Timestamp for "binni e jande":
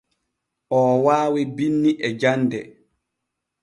1.57-2.59